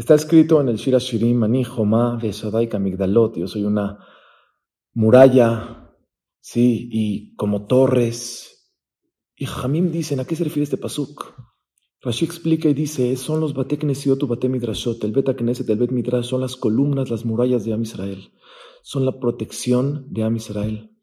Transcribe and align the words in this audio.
Está 0.00 0.14
escrito 0.14 0.62
en 0.62 0.70
el 0.70 0.76
Shira 0.76 0.96
Shirim, 0.96 1.42
Ani 1.42 1.62
Jomá 1.62 2.16
Vesadai 2.16 2.70
Kamigdalot. 2.70 3.36
Yo 3.36 3.46
soy 3.46 3.64
una 3.64 3.98
muralla, 4.94 5.92
sí, 6.40 6.88
y 6.90 7.36
como 7.36 7.66
torres. 7.66 8.72
Y 9.36 9.44
Jamim 9.44 9.92
dicen, 9.92 10.18
¿a 10.18 10.24
qué 10.24 10.36
se 10.36 10.44
refiere 10.44 10.64
este 10.64 10.78
pasuk? 10.78 11.34
Rashi 12.00 12.24
explica 12.24 12.66
y 12.70 12.72
dice, 12.72 13.14
son 13.16 13.40
los 13.40 13.52
Bateknesiot 13.52 14.22
u 14.22 14.26
Batemidrashot, 14.26 15.04
el 15.04 15.12
Bet 15.12 15.28
el 15.28 15.76
Bet 15.78 15.90
Midrash, 15.90 16.24
son 16.24 16.40
las 16.40 16.56
columnas, 16.56 17.10
las 17.10 17.26
murallas 17.26 17.66
de 17.66 17.74
Am 17.74 17.82
Israel. 17.82 18.32
Son 18.80 19.04
la 19.04 19.20
protección 19.20 20.06
de 20.08 20.22
Am 20.22 20.34
Israel. 20.34 20.96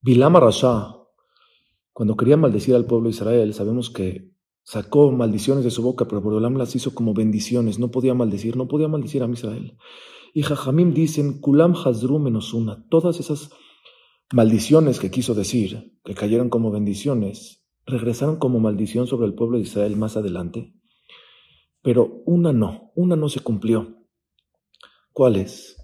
Bilama 0.00 0.38
Rasha, 0.38 0.94
cuando 1.92 2.16
quería 2.16 2.36
maldecir 2.36 2.76
al 2.76 2.84
pueblo 2.84 3.08
de 3.08 3.16
Israel, 3.16 3.52
sabemos 3.52 3.90
que 3.90 4.30
Sacó 4.64 5.10
maldiciones 5.10 5.64
de 5.64 5.70
su 5.70 5.82
boca, 5.82 6.06
pero 6.06 6.20
Borolam 6.20 6.56
las 6.56 6.74
hizo 6.76 6.94
como 6.94 7.14
bendiciones. 7.14 7.78
No 7.78 7.90
podía 7.90 8.14
maldecir, 8.14 8.56
no 8.56 8.68
podía 8.68 8.88
maldecir 8.88 9.22
a 9.22 9.30
Israel. 9.30 9.76
Y 10.34 10.42
Jajamim 10.42 10.94
dicen, 10.94 11.40
Kulam 11.40 11.74
Hazru 11.74 12.18
menos 12.18 12.54
una. 12.54 12.86
Todas 12.88 13.20
esas 13.20 13.50
maldiciones 14.32 14.98
que 14.98 15.10
quiso 15.10 15.34
decir, 15.34 15.98
que 16.04 16.14
cayeron 16.14 16.48
como 16.48 16.70
bendiciones, 16.70 17.64
regresaron 17.86 18.36
como 18.36 18.60
maldición 18.60 19.06
sobre 19.06 19.26
el 19.26 19.34
pueblo 19.34 19.58
de 19.58 19.64
Israel 19.64 19.96
más 19.96 20.16
adelante. 20.16 20.74
Pero 21.82 22.22
una 22.24 22.52
no, 22.52 22.92
una 22.94 23.16
no 23.16 23.28
se 23.28 23.40
cumplió. 23.40 24.06
¿Cuál 25.12 25.36
es? 25.36 25.76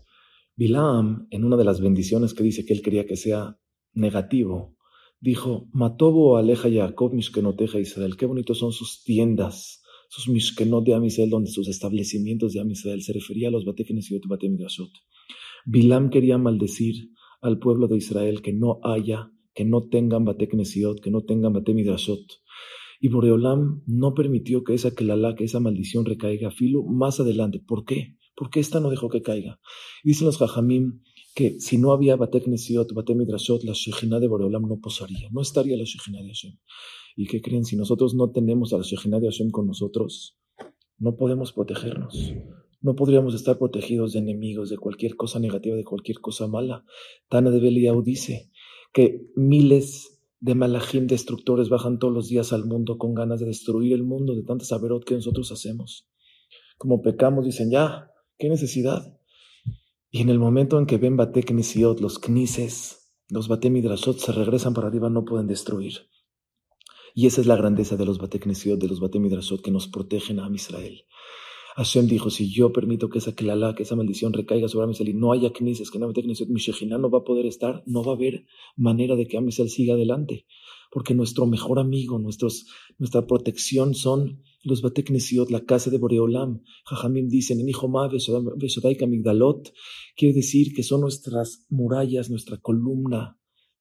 Bilam, 0.57 1.27
en 1.31 1.45
una 1.45 1.57
de 1.57 1.65
las 1.65 1.81
bendiciones 1.81 2.33
que 2.33 2.43
dice 2.43 2.65
que 2.65 2.73
él 2.73 2.83
quería 2.83 3.07
que 3.07 3.17
sea 3.17 3.59
negativo, 3.93 4.78
dijo, 5.21 5.69
Matobo 5.73 6.37
aleja 6.37 6.69
Jacob 6.71 7.13
mishkenoteja 7.13 7.79
Israel. 7.79 8.17
Qué 8.17 8.27
bonitos 8.27 8.59
son 8.59 8.73
sus 8.73 9.03
tiendas, 9.05 9.83
sus 10.09 10.29
mishkenot 10.29 10.85
de 10.85 10.95
Amisrael, 10.95 11.31
donde 11.31 11.51
sus 11.51 11.69
establecimientos 11.69 12.53
de 12.53 12.61
Amisrael 12.61 13.03
se 13.03 13.13
refería 13.13 13.49
a 13.49 13.51
los 13.51 13.65
bateknesiot 13.65 14.25
y 14.25 14.29
batemidrashot. 14.29 14.91
Bilam 15.67 16.11
quería 16.11 16.39
maldecir 16.39 17.11
al 17.41 17.59
pueblo 17.59 17.89
de 17.89 17.97
Israel 17.97 18.43
que 18.43 18.53
no 18.53 18.81
haya, 18.83 19.31
que 19.55 19.65
no 19.65 19.89
tengan 19.89 20.25
bateknesiot, 20.25 21.01
que 21.01 21.11
no 21.11 21.23
tengan 21.23 21.53
batemidrashot. 21.53 22.25
Y 23.01 23.09
Boreolam 23.09 23.83
no 23.87 24.15
permitió 24.15 24.65
que 24.65 24.75
esa 24.75 24.95
kelala, 24.95 25.37
que 25.37 25.45
esa 25.45 25.61
maldición 25.61 26.05
recaiga 26.05 26.49
a 26.49 26.51
filo 26.53 26.83
más 26.83 27.21
adelante. 27.21 27.61
¿Por 27.65 27.85
qué? 27.85 28.18
Porque 28.39 28.61
esta 28.61 28.79
no 28.79 28.89
dejó 28.89 29.09
que 29.09 29.21
caiga. 29.21 29.59
Dicen 30.05 30.27
los 30.27 30.39
jajamim 30.39 31.03
que 31.35 31.59
si 31.59 31.77
no 31.77 31.93
había 31.93 32.15
Batek 32.15 32.47
Nesiot, 32.47 32.93
Batek 32.93 33.17
Midrashot, 33.17 33.65
la 33.65 33.73
Shejina 33.73 34.21
de 34.21 34.29
Boreolam 34.29 34.63
no 34.63 34.79
posaría, 34.81 35.29
no 35.33 35.41
estaría 35.41 35.77
la 35.77 35.83
Shejina 35.83 36.23
de 36.23 36.29
Hashem. 36.29 36.57
¿Y 37.17 37.27
qué 37.27 37.43
creen? 37.43 37.65
Si 37.65 37.77
nosotros 37.77 38.15
no 38.15 38.31
tenemos 38.31 38.73
a 38.73 38.79
la 38.79 38.85
Shejina 38.85 39.19
de 39.19 39.27
Hashem 39.27 39.51
con 39.51 39.67
nosotros, 39.67 40.39
no 40.99 41.17
podemos 41.17 41.53
protegernos. 41.53 42.33
No 42.81 42.95
podríamos 42.95 43.35
estar 43.35 43.59
protegidos 43.59 44.13
de 44.13 44.21
enemigos, 44.21 44.71
de 44.71 44.79
cualquier 44.79 45.17
cosa 45.17 45.41
negativa, 45.41 45.75
de 45.75 45.83
cualquier 45.83 46.21
cosa 46.21 46.47
mala. 46.47 46.85
Tana 47.29 47.51
de 47.51 47.59
Beliau 47.59 48.03
dice 48.03 48.53
que 48.93 49.27
miles 49.35 50.21
de 50.39 50.55
malachim 50.55 51.09
destructores 51.09 51.71
bajan 51.71 51.99
todos 51.99 52.15
los 52.15 52.29
días 52.29 52.53
al 52.53 52.67
mundo 52.67 52.99
con 52.99 53.15
ganas 53.15 53.41
de 53.41 53.47
destruir 53.47 53.95
el 53.95 54.05
mundo 54.05 54.37
de 54.37 54.45
tanta 54.45 54.65
saberot 54.65 55.05
que 55.05 55.15
nosotros 55.15 55.51
hacemos. 55.51 56.09
Como 56.77 57.03
pecamos, 57.03 57.45
dicen, 57.45 57.73
ya, 57.73 58.13
¿qué 58.39 58.49
necesidad? 58.49 59.19
Y 60.11 60.23
en 60.23 60.31
el 60.31 60.39
momento 60.39 60.79
en 60.79 60.87
que 60.87 60.97
ven 60.97 61.17
Bate 61.17 61.43
Knisiot, 61.43 62.01
los 62.01 62.19
Knises, 62.19 63.13
los 63.29 63.49
Bate 63.49 63.69
Midrashot 63.69 64.19
se 64.19 64.33
regresan 64.33 64.73
para 64.73 64.89
arriba, 64.89 65.11
no 65.11 65.25
pueden 65.25 65.47
destruir. 65.47 66.09
Y 67.15 67.27
esa 67.27 67.41
es 67.41 67.47
la 67.47 67.57
grandeza 67.57 67.97
de 67.97 68.07
los 68.07 68.19
Bate 68.19 68.39
Knisiot, 68.39 68.81
de 68.81 68.89
los 68.89 69.01
Bate 69.01 69.19
Midrashot, 69.19 69.61
que 69.61 69.71
nos 69.71 69.89
protegen 69.89 70.41
a 70.41 70.49
Israel. 70.55 71.05
Hashem 71.79 72.09
dijo, 72.09 72.29
si 72.29 72.51
yo 72.51 72.73
permito 72.73 73.09
que 73.09 73.19
esa 73.19 73.37
kelala, 73.37 73.77
que 73.77 73.85
esa 73.85 73.95
maldición 73.95 74.33
recaiga 74.33 74.67
sobre 74.67 74.85
Amisrael 74.85 75.11
y 75.11 75.15
no 75.15 75.33
haya 75.33 75.53
knises, 75.53 75.93
que 75.93 76.01
no 76.01 76.09
haya 76.09 76.23
knesiot, 76.23 76.49
mi 76.49 76.61
no 76.89 77.09
va 77.09 77.19
a 77.19 77.25
poder 77.25 77.47
estar, 77.47 77.85
no 77.87 78.03
va 78.03 78.13
a 78.13 78.15
haber 78.17 78.47
manera 78.77 79.15
de 79.15 79.29
que 79.29 79.37
Amisrael 79.37 79.71
siga 79.71 79.95
adelante. 79.95 80.47
Porque 80.91 81.15
nuestro 81.15 81.47
mejor 81.47 81.79
amigo, 81.79 82.19
nuestros, 82.19 82.67
nuestra 82.99 83.29
protección 83.29 83.95
son 83.95 84.43
los 84.65 84.83
Bateknesiot, 84.83 85.51
la 85.51 85.65
casa 85.65 85.91
de 85.91 85.99
Boreolam. 85.99 86.63
Jajamim 86.85 87.29
dicen, 87.29 87.61
en 87.61 87.67
Veshodaika 88.57 89.07
Migdalot, 89.07 89.73
quiere 90.17 90.35
decir 90.35 90.75
que 90.75 90.83
son 90.83 91.03
nuestras 91.03 91.67
murallas, 91.69 92.31
nuestra 92.31 92.59
columna, 92.59 93.39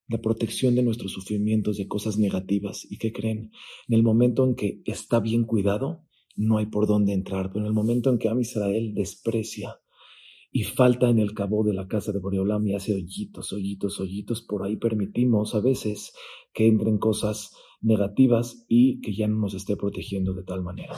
la 0.07 0.21
protección 0.21 0.75
de 0.75 0.83
nuestros 0.83 1.11
sufrimientos, 1.11 1.77
de 1.77 1.87
cosas 1.87 2.17
negativas. 2.17 2.85
¿Y 2.89 2.97
qué 2.97 3.11
creen? 3.11 3.51
En 3.87 3.95
el 3.95 4.03
momento 4.03 4.45
en 4.45 4.55
que 4.55 4.81
está 4.85 5.19
bien 5.19 5.43
cuidado, 5.43 6.05
no 6.35 6.57
hay 6.59 6.67
por 6.67 6.87
dónde 6.87 7.13
entrar, 7.13 7.49
pero 7.51 7.61
en 7.61 7.67
el 7.67 7.73
momento 7.73 8.09
en 8.09 8.19
que 8.19 8.29
Am 8.29 8.39
Israel 8.39 8.93
desprecia 8.93 9.79
y 10.57 10.63
falta 10.63 11.07
en 11.07 11.19
el 11.19 11.35
cabo 11.35 11.63
de 11.63 11.71
la 11.71 11.87
casa 11.87 12.11
de 12.11 12.17
Boreolam 12.17 12.65
y 12.65 12.73
hace 12.73 12.95
hoyitos, 12.95 13.53
hoyitos, 13.53 13.99
hoyitos, 13.99 14.41
por 14.41 14.65
ahí 14.65 14.75
permitimos 14.75 15.53
a 15.53 15.59
veces 15.59 16.15
que 16.51 16.65
entren 16.65 16.97
cosas 16.97 17.53
negativas 17.79 18.65
y 18.67 18.99
que 19.01 19.15
ya 19.15 19.27
no 19.27 19.37
nos 19.37 19.53
esté 19.53 19.77
protegiendo 19.77 20.33
de 20.33 20.41
tal 20.41 20.63
manera. 20.63 20.95